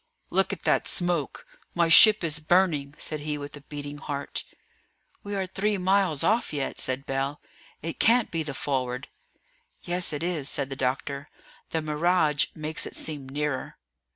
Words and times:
"Look 0.31 0.51
at 0.51 0.63
that 0.63 0.87
smoke! 0.87 1.45
my 1.75 1.87
ship 1.87 2.23
is 2.23 2.39
burning," 2.39 2.95
said 2.97 3.19
he 3.19 3.37
with 3.37 3.55
a 3.55 3.61
beating 3.61 3.99
heart. 3.99 4.43
"We 5.23 5.35
are 5.35 5.45
three 5.45 5.77
miles 5.77 6.23
off 6.23 6.51
yet," 6.51 6.79
said 6.79 7.05
Bell; 7.05 7.39
"it 7.83 7.99
can't 7.99 8.31
be 8.31 8.41
the 8.41 8.55
Forward." 8.55 9.09
"Yes 9.83 10.11
it 10.11 10.23
is," 10.23 10.49
said 10.49 10.71
the 10.71 10.75
doctor; 10.75 11.29
"the 11.69 11.83
mirage 11.83 12.47
makes 12.55 12.87
it 12.87 12.95
seem 12.95 13.29
nearer." 13.29 13.77